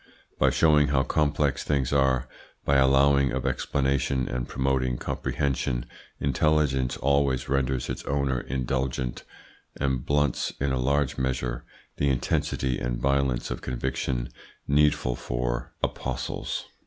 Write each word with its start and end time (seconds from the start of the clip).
By 0.39 0.49
showing 0.49 0.87
how 0.87 1.03
complex 1.03 1.63
things 1.63 1.93
are, 1.93 2.27
by 2.65 2.77
allowing 2.77 3.31
of 3.31 3.45
explanation 3.45 4.27
and 4.27 4.47
promoting 4.47 4.97
comprehension, 4.97 5.85
intelligence 6.19 6.97
always 6.97 7.47
renders 7.47 7.87
its 7.87 8.03
owner 8.05 8.39
indulgent, 8.41 9.23
and 9.79 10.03
blunts, 10.03 10.53
in 10.59 10.71
a 10.71 10.79
large 10.81 11.19
measure, 11.19 11.65
that 11.97 12.05
intensity 12.05 12.79
and 12.79 12.97
violence 12.97 13.51
of 13.51 13.61
conviction 13.61 14.29
needful 14.67 15.15
for 15.15 15.71
apostles. 15.83 16.65